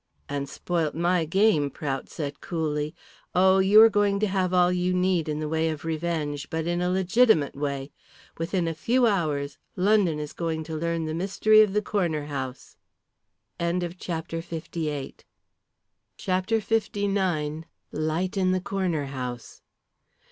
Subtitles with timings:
[0.27, 2.95] "And spoilt my game," Prout said coolly.
[3.35, 6.65] "Oh, you are going to have all you need in the way of revenge, but
[6.65, 7.91] in a legitimate way.
[8.39, 12.77] Within a few hours London is going to learn the mystery of the Corner House."
[13.59, 13.67] CHAPTER
[14.37, 15.19] LIX.
[17.91, 19.61] LIGHT IN THE CORNER HOUSE.